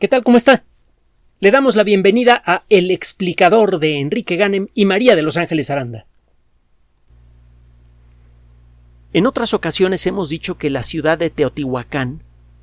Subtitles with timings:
[0.00, 0.24] ¿Qué tal?
[0.24, 0.64] ¿Cómo está?
[1.38, 5.70] Le damos la bienvenida a El explicador de Enrique Ganem y María de Los Ángeles
[5.70, 6.06] Aranda.
[9.12, 12.22] En otras ocasiones hemos dicho que la ciudad de Teotihuacán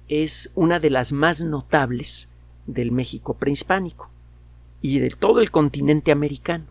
[0.09, 2.29] es una de las más notables
[2.67, 4.09] del México prehispánico
[4.81, 6.65] y de todo el continente americano.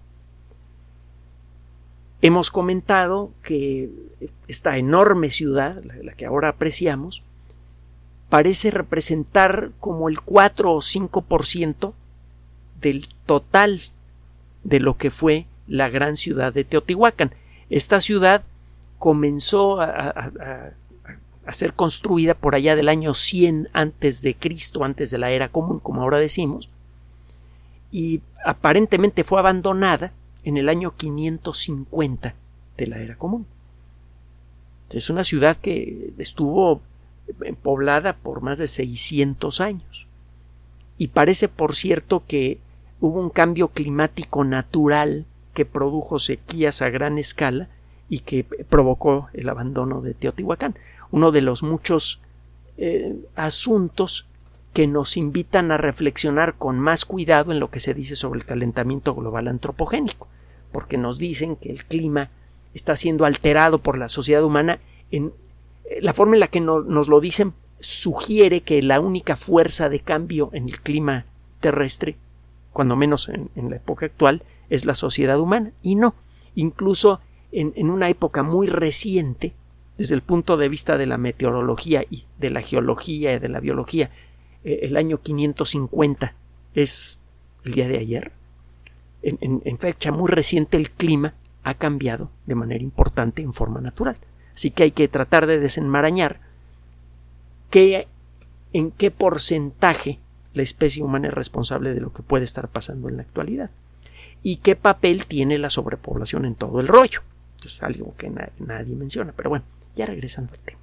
[2.21, 3.89] Hemos comentado que
[4.47, 7.25] esta enorme ciudad, la que ahora apreciamos,
[8.31, 11.93] parece representar como el 4 o 5%
[12.81, 13.83] del total
[14.63, 17.33] de lo que fue la gran ciudad de Teotihuacán.
[17.69, 18.45] Esta ciudad
[18.99, 20.73] comenzó a,
[21.53, 25.81] ser construida por allá del año 100 antes de Cristo, antes de la era común,
[25.81, 26.69] como ahora decimos,
[27.91, 30.13] y aparentemente fue abandonada
[30.45, 32.35] en el año 550
[32.77, 33.47] de la era común.
[34.91, 36.83] Es una ciudad que estuvo
[37.63, 40.07] poblada por más de 600 años.
[40.99, 42.59] Y parece, por cierto, que
[43.01, 47.69] hubo un cambio climático natural que produjo sequías a gran escala
[48.09, 50.75] y que provocó el abandono de Teotihuacán.
[51.11, 52.21] Uno de los muchos
[52.77, 54.27] eh, asuntos
[54.73, 58.47] que nos invitan a reflexionar con más cuidado en lo que se dice sobre el
[58.47, 60.29] calentamiento global antropogénico,
[60.71, 62.31] porque nos dicen que el clima
[62.75, 64.79] está siendo alterado por la sociedad humana
[65.11, 65.33] en
[66.01, 70.51] la forma en la que nos lo dicen sugiere que la única fuerza de cambio
[70.53, 71.27] en el clima
[71.61, 72.17] terrestre,
[72.73, 75.73] cuando menos en, la época actual, es la sociedad humana.
[75.83, 76.15] Y no,
[76.55, 79.55] incluso en, una época muy reciente,
[79.97, 83.61] desde el punto de vista de la meteorología y de la geología y de la
[83.61, 84.11] biología,
[84.63, 86.35] eh, el año 550
[86.75, 87.19] es
[87.65, 88.33] el día de ayer.
[89.23, 94.17] en fecha muy reciente el clima ha cambiado de manera importante en forma natural.
[94.61, 96.39] Así que hay que tratar de desenmarañar
[97.71, 98.07] qué,
[98.75, 100.19] en qué porcentaje
[100.53, 103.71] la especie humana es responsable de lo que puede estar pasando en la actualidad
[104.43, 107.23] y qué papel tiene la sobrepoblación en todo el rollo.
[107.65, 108.29] Es algo que
[108.59, 109.65] nadie menciona, pero bueno,
[109.97, 110.81] ya regresando al tema.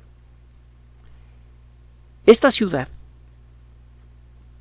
[2.26, 2.88] Esta ciudad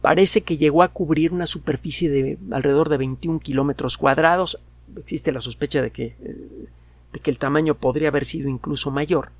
[0.02, 4.58] parece que llegó a cubrir una superficie de alrededor de 21 kilómetros cuadrados.
[4.98, 6.68] Existe la sospecha de que eh,
[7.20, 9.30] que el tamaño podría haber sido incluso mayor,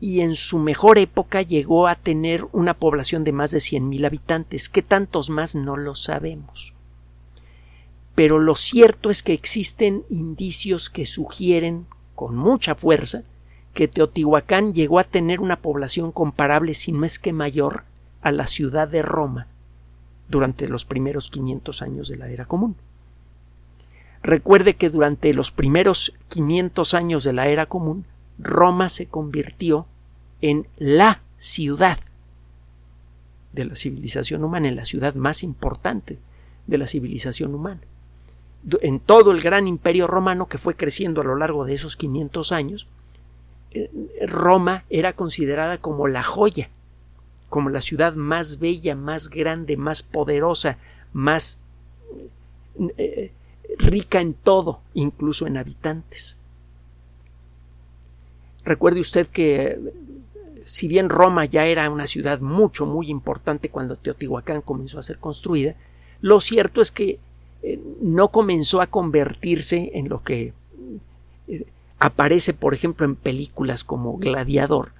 [0.00, 4.68] y en su mejor época llegó a tener una población de más de 100.000 habitantes.
[4.68, 5.54] ¿Qué tantos más?
[5.54, 6.74] No lo sabemos.
[8.14, 13.22] Pero lo cierto es que existen indicios que sugieren con mucha fuerza
[13.72, 17.84] que Teotihuacán llegó a tener una población comparable, si no es que mayor,
[18.22, 19.48] a la ciudad de Roma
[20.28, 22.76] durante los primeros 500 años de la era común.
[24.24, 28.06] Recuerde que durante los primeros 500 años de la era común,
[28.38, 29.86] Roma se convirtió
[30.40, 31.98] en la ciudad
[33.52, 36.18] de la civilización humana, en la ciudad más importante
[36.66, 37.82] de la civilización humana.
[38.80, 42.50] En todo el gran imperio romano que fue creciendo a lo largo de esos 500
[42.50, 42.86] años,
[43.72, 43.90] eh,
[44.26, 46.70] Roma era considerada como la joya,
[47.50, 50.78] como la ciudad más bella, más grande, más poderosa,
[51.12, 51.60] más
[52.96, 53.30] eh,
[53.78, 56.38] rica en todo, incluso en habitantes.
[58.64, 59.78] Recuerde usted que
[60.64, 65.18] si bien Roma ya era una ciudad mucho, muy importante cuando Teotihuacán comenzó a ser
[65.18, 65.74] construida,
[66.20, 67.18] lo cierto es que
[67.62, 70.54] eh, no comenzó a convertirse en lo que
[71.48, 71.66] eh,
[71.98, 74.92] aparece, por ejemplo, en películas como Gladiador,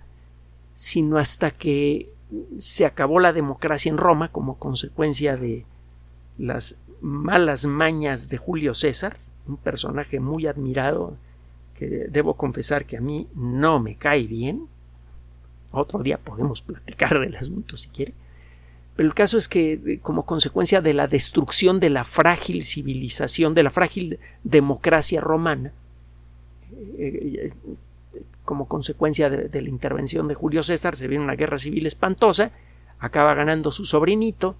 [0.74, 2.10] sino hasta que
[2.58, 5.64] se acabó la democracia en Roma como consecuencia de
[6.36, 11.18] las malas mañas de Julio César, un personaje muy admirado
[11.74, 14.68] que debo confesar que a mí no me cae bien.
[15.70, 18.14] Otro día podemos platicar del asunto si quiere.
[18.96, 23.52] Pero el caso es que eh, como consecuencia de la destrucción de la frágil civilización,
[23.54, 25.72] de la frágil democracia romana,
[26.96, 27.52] eh, eh,
[28.44, 32.52] como consecuencia de, la intervención de Julio César, se viene una guerra civil espantosa,
[32.98, 34.54] acaba ganando su sobrinito,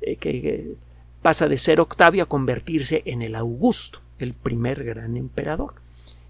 [0.00, 0.76] que
[1.22, 5.74] pasa de ser Octavio a convertirse en el Augusto, el primer gran emperador.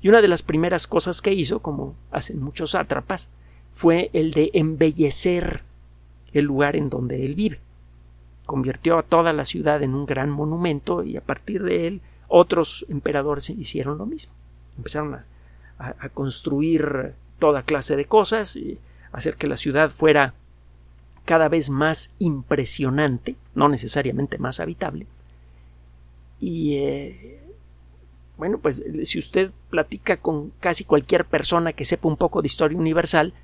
[0.03, 3.31] Y una de las primeras cosas que hizo, como hacen muchos sátrapas,
[3.73, 5.63] fue el de embellecer
[6.33, 7.61] el lugar en donde él vive.
[8.47, 12.85] Convirtió a toda la ciudad en un gran monumento y a partir de él otros
[12.89, 14.33] emperadores hicieron lo mismo.
[14.77, 15.23] Empezaron a,
[15.79, 18.79] a construir toda clase de cosas y
[19.13, 20.35] hacer que la ciudad fuera
[21.25, 25.07] cada vez más impresionante, no necesariamente más habitable.
[26.41, 27.41] Y eh,
[28.37, 32.79] bueno, pues si usted platica con casi cualquier persona que sepa un poco de historia
[32.79, 33.35] universal,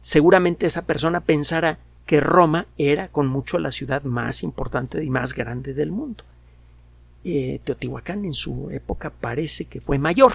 [0.00, 5.34] seguramente esa persona pensará que Roma era con mucho la ciudad más importante y más
[5.34, 6.24] grande del mundo.
[7.22, 10.32] Eh, Teotihuacán en su época parece que fue mayor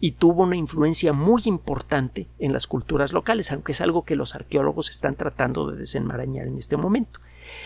[0.00, 4.34] y tuvo una influencia muy importante en las culturas locales, aunque es algo que los
[4.34, 7.20] arqueólogos están tratando de desenmarañar en este momento.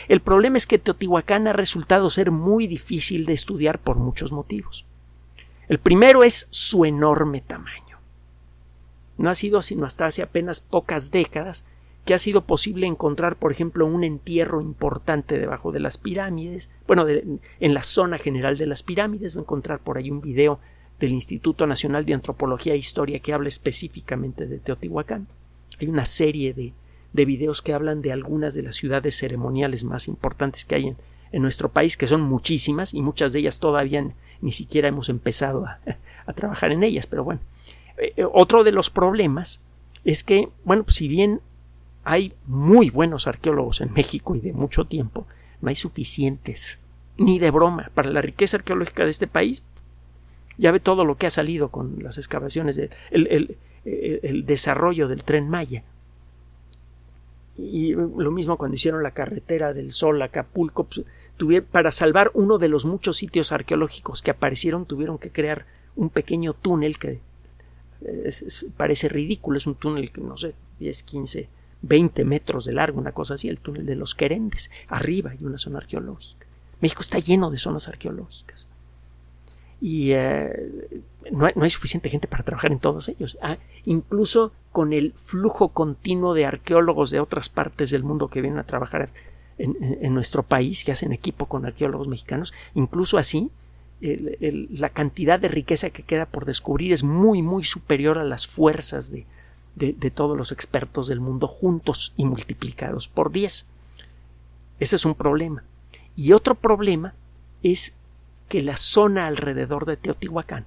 [0.09, 4.85] El problema es que Teotihuacán ha resultado ser muy difícil de estudiar por muchos motivos.
[5.69, 7.99] El primero es su enorme tamaño.
[9.17, 11.65] No ha sido sino hasta hace apenas pocas décadas
[12.05, 17.07] que ha sido posible encontrar, por ejemplo, un entierro importante debajo de las pirámides, bueno,
[17.09, 20.61] en la zona general de las pirámides, va a encontrar por ahí un video
[21.01, 25.27] del Instituto Nacional de Antropología e Historia que habla específicamente de Teotihuacán.
[25.81, 26.73] Hay una serie de,
[27.13, 30.97] de videos que hablan de algunas de las ciudades ceremoniales más importantes que hay
[31.33, 34.09] en, nuestro país, que son muchísimas y muchas de ellas todavía
[34.41, 35.81] ni siquiera hemos empezado a,
[36.27, 37.09] a trabajar en ellas.
[37.09, 37.41] Pero bueno,
[37.99, 39.63] eh, eh, otro de los problemas
[40.05, 41.41] es que, bueno, pues si bien
[42.05, 45.27] hay muy buenos arqueólogos en México y de mucho tiempo,
[45.61, 46.79] no hay suficientes,
[47.17, 49.65] ni de broma, para la riqueza arqueológica de este país.
[50.59, 55.25] Ya ve todo lo que ha salido con las excavaciones, de, el, el, desarrollo del
[55.25, 55.83] tren Maya.
[57.57, 62.59] Y lo mismo cuando hicieron la carretera del Sol a Acapulco, pues, para salvar uno
[62.59, 65.67] de los muchos sitios arqueológicos que aparecieron, tuvieron que crear
[65.97, 67.21] un pequeño túnel que
[68.77, 71.49] parece ridículo, es un túnel que no sé, 10, 15
[71.87, 74.71] 20 metros de largo, una cosa así, el túnel de los Querendes.
[74.89, 76.47] Arriba hay una zona arqueológica.
[76.81, 78.69] México está lleno de zonas arqueológicas.
[79.87, 83.37] Y eh, no, hay, suficiente gente para trabajar en todos ellos.
[83.43, 88.59] Ah, incluso con el flujo continuo de arqueólogos de otras partes del mundo que vienen
[88.59, 89.11] a trabajar
[89.59, 93.51] en, nuestro país, que hacen equipo con arqueólogos mexicanos, incluso así,
[94.01, 99.13] la cantidad de riqueza que queda por descubrir es muy, muy superior a las fuerzas
[99.13, 99.27] de,
[99.75, 103.67] de, todos los expertos del mundo juntos y multiplicados por 10.
[104.81, 105.63] Ese es un problema.
[106.17, 107.13] Y otro problema
[107.63, 107.93] es
[108.49, 110.67] que la zona alrededor de Teotihuacán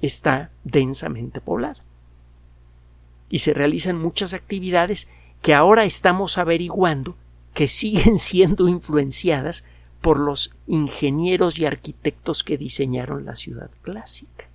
[0.00, 1.82] está densamente poblada.
[3.30, 5.08] Y se realizan muchas actividades
[5.42, 7.16] que ahora estamos averiguando
[7.54, 9.64] que siguen siendo influenciadas
[10.00, 14.48] por los ingenieros y arquitectos que diseñaron la ciudad clásica.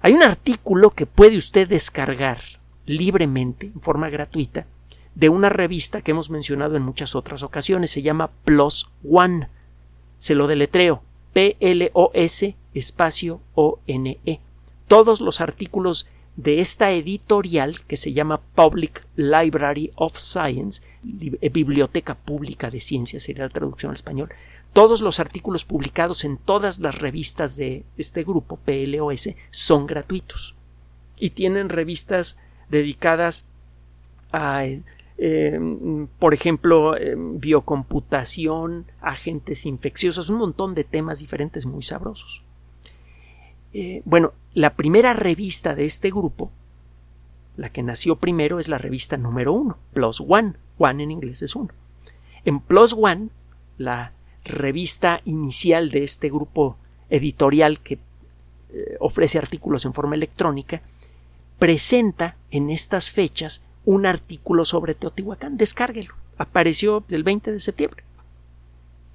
[0.00, 2.40] Hay un artículo que puede usted descargar
[2.86, 4.66] libremente, en forma gratuita,
[5.14, 7.90] de una revista que hemos mencionado en muchas otras ocasiones.
[7.90, 9.48] Se llama Plus One.
[10.18, 11.02] Se lo deletreo.
[11.32, 14.40] P-L-O-S espacio O-N-E.
[14.88, 16.06] Todos los artículos
[16.36, 20.82] de esta editorial que se llama Public Library of Science,
[21.40, 24.30] eh, Biblioteca Pública de Ciencias, sería la traducción al español,
[24.72, 30.54] todos los artículos publicados en todas las revistas de este grupo PLOS son gratuitos
[31.18, 32.38] y tienen revistas
[32.68, 33.46] dedicadas
[34.32, 34.64] a,
[35.22, 42.42] em, por ejemplo, em, biocomputación, agentes infecciosos, un montón de temas diferentes muy sabrosos.
[43.74, 46.50] Eh, bueno, la primera revista de este grupo,
[47.58, 50.54] la que nació primero, es la revista número uno, Plus One.
[50.78, 51.68] One en inglés es uno.
[52.46, 53.28] En Plus One,
[53.76, 54.12] la
[54.44, 56.78] revista inicial de este grupo
[57.10, 57.98] editorial que
[58.72, 60.80] eh, ofrece artículos en forma electrónica,
[61.58, 65.56] presenta en estas fechas un artículo sobre Teotihuacán.
[65.56, 66.14] Descárguelo.
[66.38, 68.04] Apareció el 20 de septiembre.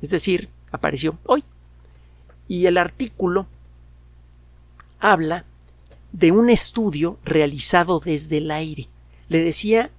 [0.01, 1.43] Es decir, apareció hoy.
[2.47, 3.47] Y el artículo
[4.99, 5.45] habla
[6.11, 8.87] de un estudio realizado desde el aire.
[9.29, 9.89] Le decía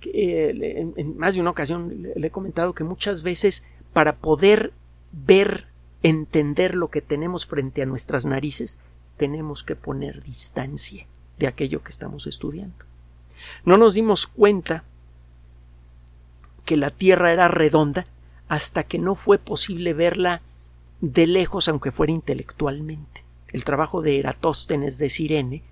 [0.00, 4.72] que eh, en, más de una ocasión le he comentado que muchas veces para poder
[5.12, 5.66] ver,
[6.02, 8.78] entender lo que tenemos frente a nuestras narices,
[9.16, 11.06] tenemos que poner distancia
[11.38, 12.84] de aquello que estamos estudiando.
[13.64, 14.84] No nos dimos cuenta
[16.64, 18.06] que la Tierra era redonda
[18.48, 20.42] hasta que no fue posible verla
[21.00, 23.24] de lejos, aunque fuera intelectualmente.
[23.52, 25.62] El trabajo de Eratóstenes de Sirene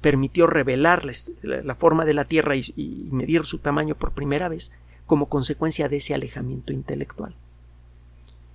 [0.00, 1.04] permitió revelar
[1.42, 4.72] la, forma de la Tierra y, medir su tamaño por primera vez
[5.06, 7.34] como consecuencia de ese alejamiento intelectual.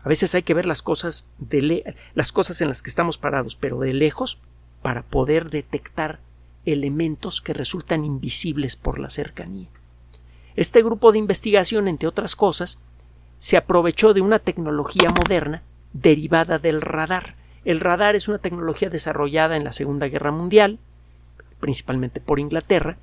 [0.03, 3.55] A veces hay que ver las cosas de las cosas en las que estamos parados,
[3.55, 4.39] pero de lejos
[4.81, 6.19] para poder detectar
[6.71, 9.69] elementos que resultan invisibles por la cercanía.
[10.55, 12.79] Este grupo de investigación, entre otras cosas,
[13.37, 17.35] se aprovechó de una tecnología moderna derivada del radar.
[17.65, 20.79] El radar es una tecnología desarrollada en la Segunda Guerra Mundial,
[21.59, 22.97] principalmente por Inglaterra,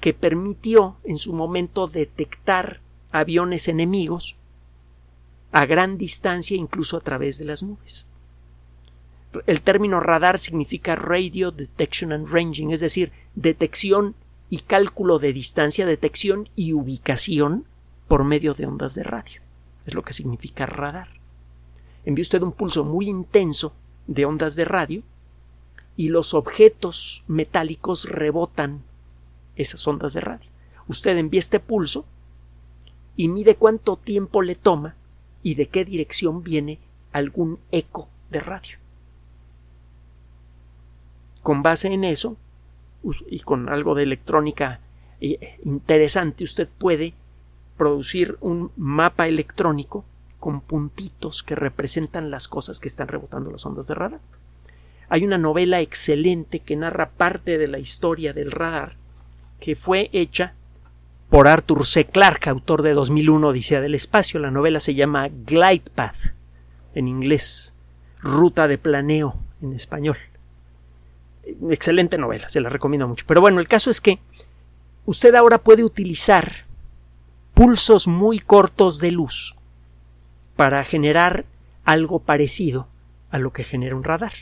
[0.00, 4.36] que permitió en su momento detectar aviones enemigos
[5.50, 8.07] a gran distancia incluso a través de las nubes.
[9.46, 14.14] El término radar significa Radio Detection and Ranging, es decir, detección
[14.48, 17.66] y cálculo de distancia, detección y ubicación
[18.06, 19.42] por medio de ondas de radio.
[19.84, 21.08] Es lo que significa radar.
[22.06, 23.74] Envía usted un pulso muy intenso
[24.06, 25.02] de ondas de radio
[25.96, 28.82] y los objetos metálicos rebotan
[29.56, 30.50] esas ondas de radio.
[30.86, 32.06] Usted envía este pulso
[33.14, 34.94] y mide cuánto tiempo le toma
[35.42, 36.78] y de qué dirección viene
[37.12, 38.78] algún eco de radio.
[41.48, 42.36] Con base en eso
[43.26, 44.80] y con algo de electrónica
[45.18, 47.14] eh, interesante, usted puede
[47.78, 50.04] producir un mapa electrónico
[50.40, 54.20] con puntitos que representan las cosas que están rebotando las ondas de radar.
[55.08, 58.96] Hay una novela excelente que narra parte de la historia del radar
[59.58, 60.52] que fue hecha
[61.30, 62.04] por Arthur C.
[62.04, 64.38] Clarke, autor de 2001 Odisea del Espacio.
[64.38, 66.34] La novela se llama Glide Path
[66.94, 67.74] en inglés,
[68.20, 70.18] Ruta de Planeo en español.
[71.70, 73.24] Excelente novela, se la recomiendo mucho.
[73.26, 74.18] Pero bueno, el caso es que
[75.06, 76.66] usted ahora puede utilizar
[77.54, 79.56] pulsos muy cortos de luz
[80.56, 81.44] para generar
[81.84, 82.88] algo parecido
[83.30, 84.32] a lo que genera un radar.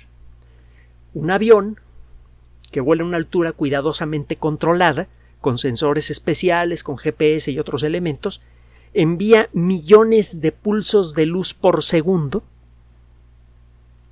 [1.15, 1.81] Un avión
[2.71, 5.09] que vuela a una altura cuidadosamente controlada,
[5.41, 8.43] con sensores especiales, con GPS y otros elementos,
[8.95, 12.43] envía millones de pulsos de luz por segundo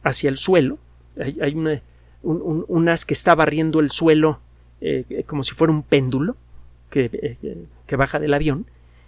[0.03, 0.79] hacia el suelo.
[1.19, 1.83] Hay, una,
[2.25, 4.41] un, as que está barriendo el suelo
[4.81, 6.37] eh, como si fuera un péndulo
[6.93, 7.37] eh,
[7.87, 8.67] que baja del avión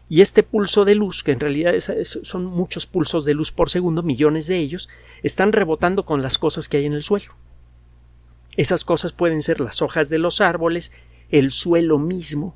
[0.08, 4.02] y este pulso de luz, que en realidad son muchos pulsos de luz por segundo,
[4.02, 4.88] millones de ellos,
[5.22, 7.34] están rebotando con las cosas que hay en el suelo.
[8.56, 10.92] Esas cosas pueden ser las hojas de los árboles,
[11.30, 12.54] el suelo mismo.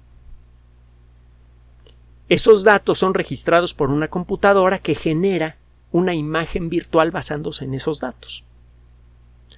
[2.28, 5.56] Esos datos son registrados por una computadora que genera
[5.90, 8.44] una imagen virtual basándose en esos datos.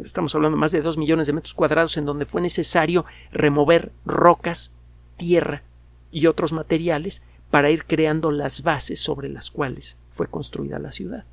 [0.04, 4.72] estamos hablando más de dos millones de metros cuadrados en donde fue necesario remover rocas,
[5.16, 5.62] tierra
[6.10, 11.24] y otros materiales para ir creando las bases sobre las cuales fue construida la ciudad.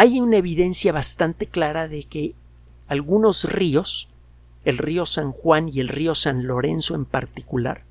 [0.00, 2.36] Hay una evidencia bastante clara de que
[2.86, 4.08] algunos ríos,
[4.64, 7.82] el río San Juan y el río San Lorenzo en particular,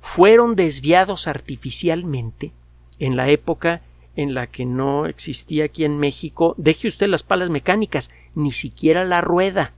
[0.00, 2.52] fueron desviados artificialmente
[3.00, 3.82] en la época
[4.14, 9.04] en la que no existía aquí en México, deje usted las palas mecánicas, ni siquiera
[9.04, 9.72] la rueda.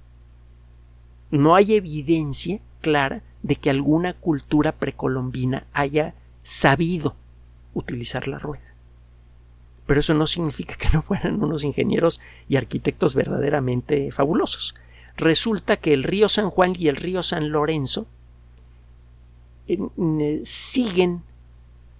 [1.31, 7.17] No hay evidencia clara de que alguna cultura precolombina haya sabido
[7.73, 8.68] utilizar la rueda.
[9.89, 14.75] Pero eso no significa que no fueran unos ingenieros y arquitectos verdaderamente fabulosos.
[15.17, 18.07] Resulta que el río San Juan y el río San Lorenzo
[19.67, 21.23] eh, siguen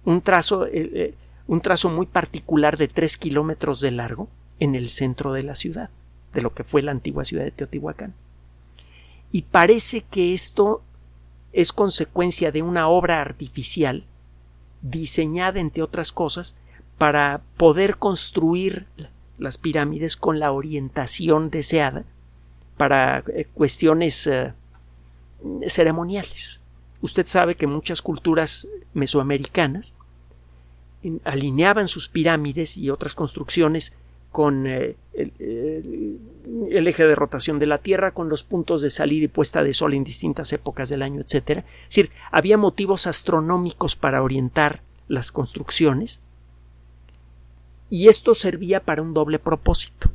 [0.05, 1.13] un trazo, eh, eh,
[1.47, 4.29] un trazo muy particular de tres kilómetros de largo
[4.59, 5.89] en el centro de la ciudad,
[6.31, 8.13] de lo que fue la antigua ciudad de Teotihuacán.
[9.31, 10.83] Y parece que esto
[11.53, 14.05] es consecuencia de una obra artificial
[14.83, 16.55] diseñada, entre otras cosas,
[16.99, 18.85] para poder construir
[19.39, 22.03] las pirámides con la orientación deseada
[22.77, 23.23] para
[23.55, 24.29] cuestiones
[25.67, 26.61] ceremoniales.
[27.01, 29.95] Usted sabe que muchas culturas mesoamericanas
[31.23, 33.95] alineaban sus pirámides y otras construcciones
[34.31, 39.29] con eh, el, eje de rotación de la Tierra, con los puntos de salida y
[39.29, 41.49] puesta de sol en distintas épocas del año, etc.
[41.49, 46.21] Es decir, había motivos astronómicos para orientar las construcciones
[47.89, 50.11] y esto servía para un doble propósito.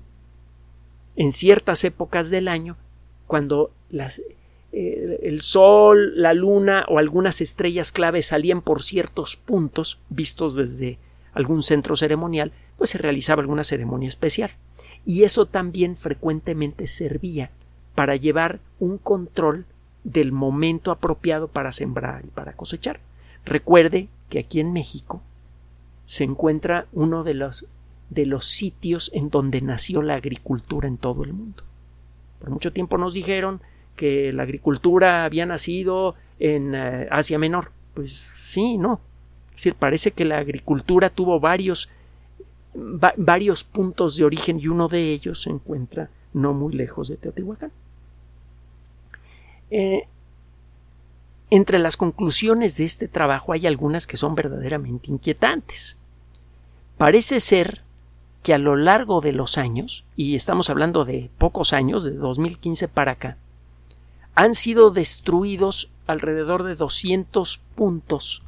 [1.16, 2.76] En ciertas épocas del año,
[3.26, 3.70] cuando
[4.72, 10.98] eh, el Sol, la Luna o algunas estrellas clave salían por ciertos puntos vistos desde
[11.32, 14.50] algún centro ceremonial, pues se realizaba alguna ceremonia especial.
[15.04, 17.50] Y eso también frecuentemente servía
[17.94, 19.66] para llevar un control
[20.02, 23.00] del momento apropiado para sembrar y para cosechar.
[23.44, 25.22] Recuerde que aquí en México
[26.06, 27.66] se encuentra uno de los,
[28.10, 31.62] de los sitios en donde nació la agricultura en todo el mundo.
[32.40, 33.60] Por mucho tiempo nos dijeron
[33.96, 37.70] que la agricultura había nacido en eh, Asia Menor.
[37.94, 39.00] Pues sí, no.
[39.50, 41.88] Es decir, parece que la agricultura tuvo varios,
[42.74, 47.70] varios puntos de origen y uno de ellos se encuentra no muy lejos de Teotihuacán.
[49.70, 50.06] Eh,
[51.50, 55.96] entre las conclusiones de este trabajo hay algunas que son verdaderamente inquietantes.
[56.98, 57.82] Parece ser
[58.42, 62.88] que a lo largo de los años, y estamos hablando de pocos años, de 2015
[62.88, 63.36] para acá,
[64.34, 68.42] han sido destruidos alrededor de 200 puntos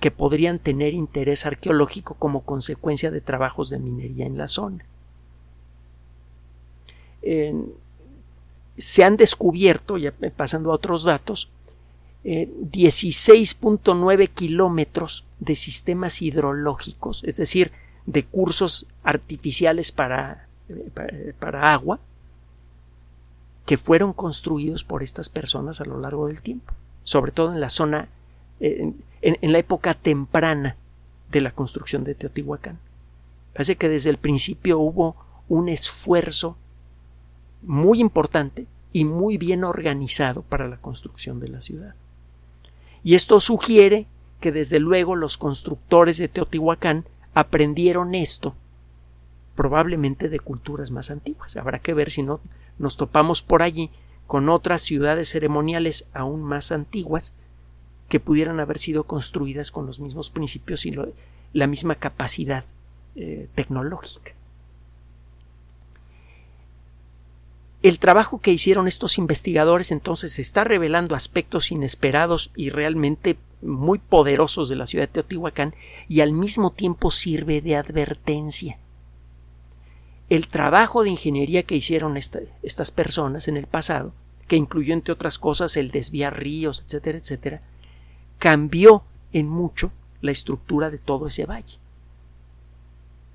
[0.00, 4.84] que podrían tener interés arqueológico como consecuencia de trabajos de minería en la zona.
[8.78, 11.50] se han descubierto, ya pasando a otros datos,
[12.26, 17.70] 16.9 eh, kilómetros de sistemas hidrológicos, es decir,
[18.04, 22.00] de cursos artificiales para, eh, para agua,
[23.64, 27.70] que fueron construidos por estas personas a lo largo del tiempo, sobre todo en la
[27.70, 28.08] zona,
[28.58, 30.76] en, la época temprana
[31.30, 32.78] de la construcción de Teotihuacán.
[33.52, 35.16] Parece que desde el principio hubo
[35.48, 36.56] un esfuerzo
[37.62, 41.94] muy importante y muy bien organizado para la construcción de la ciudad.
[43.06, 44.08] Y esto sugiere
[44.40, 48.56] que desde luego los constructores de Teotihuacán aprendieron esto
[49.54, 51.56] probablemente de culturas más antiguas.
[51.56, 52.40] Habrá que ver si no
[52.78, 53.90] nos topamos por allí
[54.26, 57.32] con otras ciudades ceremoniales aún más antiguas
[58.08, 60.96] que pudieran haber sido construidas con los mismos principios y
[61.52, 62.64] la misma capacidad
[63.14, 64.32] eh, tecnológica.
[67.82, 74.68] El trabajo que hicieron estos investigadores entonces está revelando aspectos inesperados y realmente muy poderosos
[74.68, 75.74] de la ciudad de Teotihuacán
[76.08, 78.78] y al mismo tiempo sirve de advertencia
[80.28, 84.12] el trabajo de ingeniería que hicieron estas personas en el pasado,
[84.48, 87.62] que incluyó entre otras cosas el desviar ríos, etcétera, etcétera,
[88.38, 91.78] cambió en mucho la estructura de todo ese valle.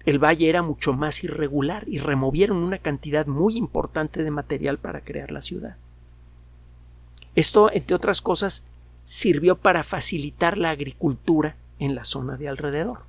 [0.06, 5.02] El valle era mucho más irregular y removieron una cantidad muy importante de material para
[5.02, 5.78] crear la ciudad.
[7.36, 8.66] Esto, entre otras cosas,
[9.06, 13.00] sirvió para facilitar la agricultura en la zona de alrededor.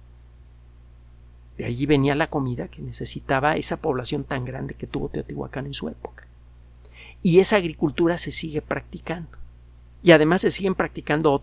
[1.59, 5.75] De allí venía la comida que necesitaba esa población tan grande que tuvo Teotihuacán en
[5.75, 6.27] su época.
[7.23, 9.39] Y esa agricultura se sigue practicando.
[10.03, 11.41] Y además se siguen practicando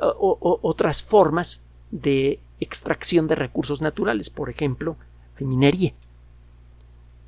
[0.00, 4.96] otras formas de extracción de recursos naturales, por ejemplo,
[5.38, 5.94] hay minería.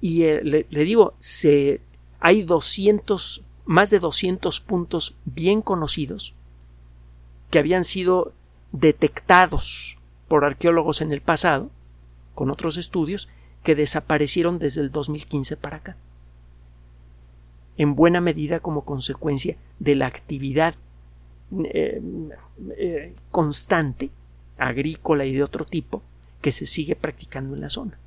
[0.01, 1.81] Y eh, le, digo, se,
[2.21, 6.35] hay 200, más de 200 puntos bien conocidos
[7.51, 8.33] que habían sido
[8.73, 11.71] detectados por arqueólogos en el pasado
[12.35, 13.29] con otros estudios
[13.63, 15.97] que desaparecieron desde el 2015 para acá.
[17.77, 20.75] En buena medida como consecuencia de la actividad
[21.65, 22.01] eh,
[22.77, 24.11] eh, constante,
[24.59, 26.03] agrícola y de otro tipo,
[26.41, 27.99] que se sigue practicando en la zona.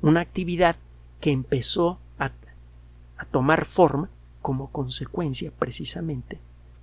[0.00, 0.76] Una actividad
[1.20, 2.32] que empezó a,
[3.30, 4.08] tomar forma
[4.40, 6.38] como consecuencia precisamente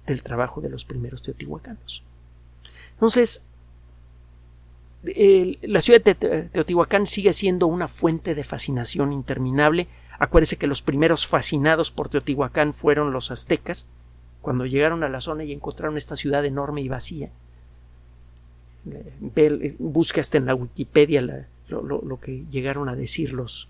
[0.06, 2.04] del trabajo de los primeros teotihuacanos.
[2.92, 3.42] Entonces,
[5.04, 9.88] la ciudad de Teotihuacán sigue siendo una fuente de fascinación interminable.
[10.20, 13.88] Acuérdese que los primeros fascinados por Teotihuacán fueron los aztecas,
[14.42, 17.32] cuando llegaron a la zona y encontraron esta ciudad enorme y vacía.
[19.80, 21.22] Busca hasta en la Wikipedia
[21.68, 23.68] lo, que llegaron a decir los,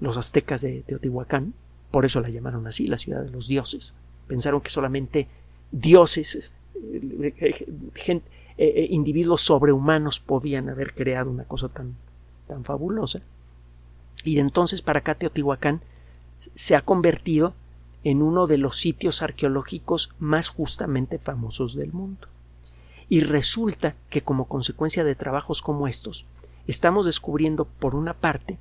[0.00, 1.54] los aztecas de Teotihuacán,
[1.90, 3.94] por eso la llamaron así, la ciudad de los dioses.
[4.26, 5.28] Pensaron que solamente
[5.70, 7.54] dioses, eh, eh,
[8.04, 8.20] eh,
[8.58, 11.96] eh, individuos sobrehumanos podían haber creado una cosa tan,
[12.48, 13.20] tan fabulosa.
[14.24, 15.80] Y de entonces para acá Teotihuacán
[16.36, 17.54] se ha convertido
[18.04, 22.28] en uno de los sitios arqueológicos más justamente famosos del mundo.
[23.12, 26.24] Y resulta que como consecuencia de trabajos como estos,
[26.66, 28.58] estamos descubriendo por una parte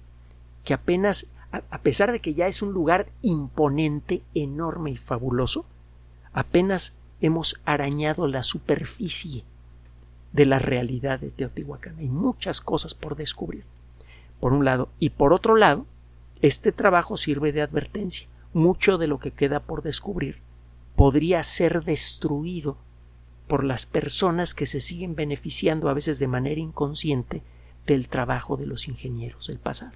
[0.66, 5.64] que apenas, a pesar de que ya es un lugar imponente, enorme y fabuloso,
[6.34, 9.46] apenas hemos arañado la superficie
[10.34, 12.00] de la realidad de Teotihuacán.
[12.00, 13.64] Hay muchas cosas por descubrir,
[14.42, 14.90] por un lado.
[15.00, 15.86] Y por otro lado,
[16.42, 18.28] este trabajo sirve de advertencia.
[18.54, 20.42] Mucho de lo que queda por descubrir
[20.98, 22.76] podría ser destruido
[23.52, 27.44] por las personas que se siguen beneficiando a veces de manera inconsciente
[27.86, 29.92] del trabajo de los ingenieros del pasado.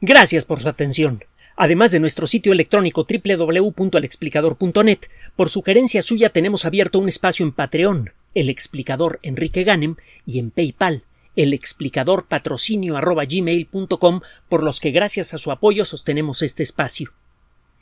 [0.00, 1.22] Gracias por su atención.
[1.54, 5.00] Además de nuestro sitio electrónico www.alexplicador.net,
[5.36, 10.50] por sugerencia suya tenemos abierto un espacio en Patreon, el explicador Enrique Ganem, y en
[10.50, 11.04] PayPal,
[11.36, 12.98] el explicador patrocinio
[14.48, 17.10] por los que gracias a su apoyo sostenemos este espacio.